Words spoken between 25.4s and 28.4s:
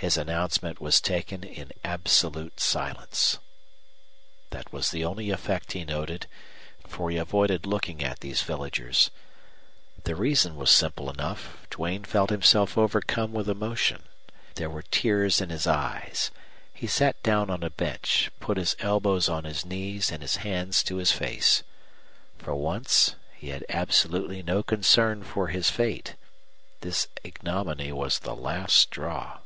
his fate. This ignominy was the